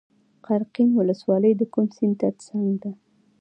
[0.45, 2.91] قرقین ولسوالۍ د کوم سیند تر څنګ ده؟